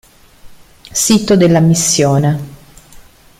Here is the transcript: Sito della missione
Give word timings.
Sito 0.91 1.35
della 1.35 1.59
missione 1.59 2.39